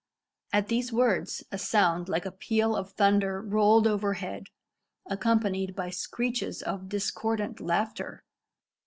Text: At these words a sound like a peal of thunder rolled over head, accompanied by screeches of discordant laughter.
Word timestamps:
At 0.51 0.67
these 0.67 0.91
words 0.91 1.43
a 1.51 1.59
sound 1.59 2.09
like 2.09 2.25
a 2.25 2.31
peal 2.31 2.75
of 2.75 2.93
thunder 2.93 3.39
rolled 3.39 3.85
over 3.85 4.13
head, 4.15 4.45
accompanied 5.05 5.75
by 5.75 5.91
screeches 5.91 6.63
of 6.63 6.89
discordant 6.89 7.59
laughter. 7.61 8.23